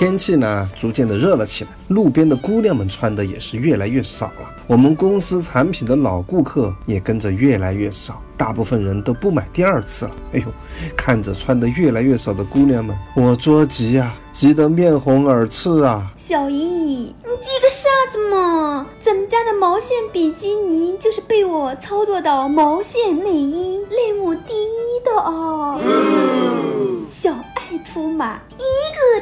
[0.00, 4.50] 天气呢，逐渐的热了起来，路边的姑娘们穿的也是越来越少了。
[4.66, 10.12] 我们公司产品的老顾客也跟着越来越少，大部分人都不买第二次了。
[10.32, 10.46] 哎呦，
[10.96, 16.10] 看着穿的越来越少的姑娘们，我着急呀，急得面红耳赤啊！
[16.16, 18.86] 小姨，你急个啥子嘛？
[19.02, 25.78] 咱们家的毛线比基尼就是被我操作到毛线内衣类目第一的哦。
[27.10, 28.40] 小爱出马，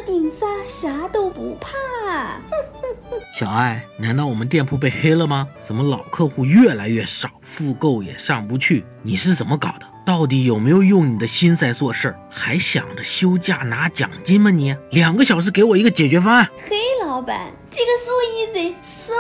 [0.07, 2.41] 顶仨，啥都不怕。
[3.39, 5.49] 小爱，难道我们店铺被黑了吗？
[5.67, 8.85] 怎么老客户越来越少，复购也上不去？
[9.03, 9.87] 你是怎么搞的？
[10.07, 12.19] 到底有没有用你的心在做事儿？
[12.31, 14.51] 还想着休假拿奖金吗？
[14.51, 16.49] 你两个小时给我一个解决方案。
[16.67, 19.13] 黑，老板，这个 so easy，so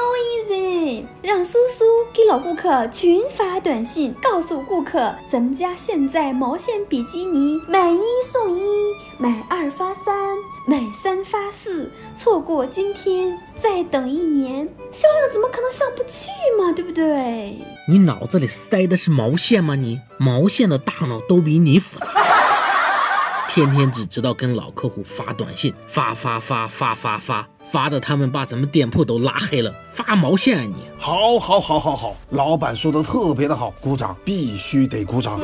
[0.50, 8.62] easy，让苏苏给老顾客群发短信，告诉顾客咱们家现在毛线比基尼买一送一，
[9.18, 10.14] 买二发三，
[10.68, 16.70] 买三发四，错过今天再等一年，销量怎么可能上不去嘛？
[16.72, 17.56] 对不对？
[17.88, 19.74] 你脑子里塞的是毛线吗？
[19.76, 22.08] 你毛线的大脑都比你复杂，
[23.48, 29.74] 天天只知道跟老客户发短信，发发发发发发，发的他们把咱们店铺都拉黑了。
[29.90, 30.74] 发毛线啊你！
[30.98, 35.40] 好，好，好，好，好，老板说的特别的好，鼓掌，必须得鼓掌。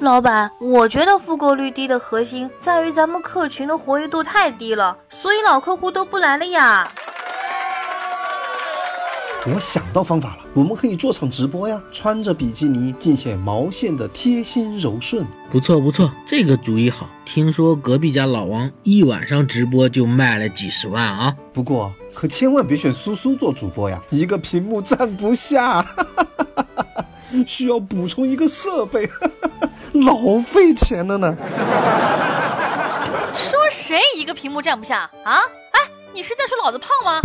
[0.00, 6.90] 老板，我觉得复购率低的核心在于咱们客群的活跃度太低了，所以老客户都不来了呀。
[9.46, 15.26] 我想到方法了，我们可以做场直播呀，穿着比基尼尽显毛线的贴心柔顺。
[15.50, 17.06] 不错不错，这个主意好。
[17.26, 21.36] 听说隔壁家老王一晚上直播就卖了几十万啊！
[21.52, 25.84] 不过可千万别选苏苏做主播呀，一个屏幕站不下，
[27.46, 29.08] 需要补充一个设备，
[29.94, 31.36] 老费钱了呢。
[33.34, 35.40] 说谁一个屏幕站不下啊？
[35.72, 35.80] 哎，
[36.12, 37.20] 你是在说老子胖吗？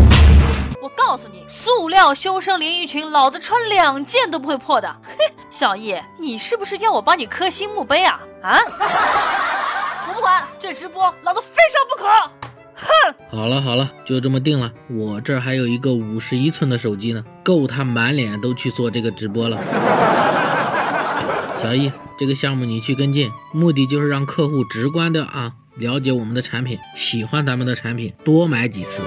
[0.81, 4.95] 我告诉你，塑料修身连衣裙，老子穿两件都不会破的。
[5.17, 8.19] 嘿，小易，你是不是要我帮你刻新墓碑啊？
[8.43, 8.59] 啊！
[10.07, 12.05] 我不管，这直播老子非上不可。
[12.75, 12.85] 哼！
[13.29, 14.71] 好了好了，就这么定了。
[14.89, 19.59] 我这儿还有一个五十一寸的手机呢，够他满脸都去做这个直播了。
[21.61, 29.01] 小易，这个项目你去跟进，目的就是让客户直观的啊了解我们的产品，喜欢咱们的产品，多买几次。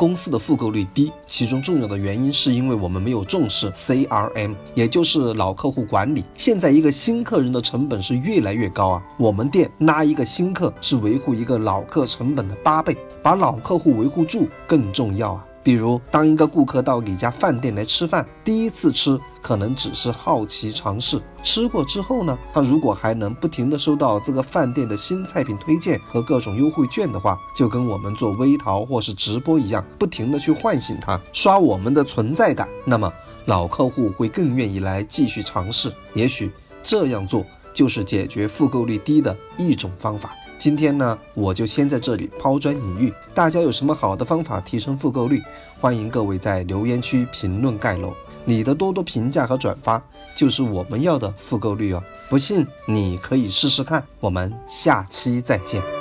[0.00, 6.24] 公司的复购率低，其中重要的原因是因为我们没有重视 CRM，也就是老客户管理。
[6.34, 15.46] 现在一个新客人的成本是越来越高啊，我们店拉一个新客是维护一个老客成本的八倍，把老客户维护住更重要啊。
[15.62, 33.12] 比如，当一个顾客到你家饭店来吃饭，第一次吃可能只是好奇尝试，吃过之后呢，他如果还能不停的收到这个饭店的新菜品推荐和各种优惠券的话，就跟我们做微淘或是直播一样，不停的去唤醒他，刷我们的存在感，那么
[33.44, 35.92] 老客户会更愿意来继续尝试。
[36.14, 36.50] 也许
[36.82, 37.44] 这样做
[37.74, 40.34] 就是解决复购率低的一种方法。
[40.60, 43.10] 今天呢，我就先在这里抛砖引玉。
[43.34, 45.40] 大家有什么好的方法提升复购率？
[45.80, 48.12] 欢迎各位在留言区评论盖楼。
[48.44, 50.02] 你的多多评价和转发，
[50.36, 52.04] 就是我们要的复购率哦。
[52.28, 54.04] 不信你可以试试看。
[54.20, 55.99] 我们下期再见。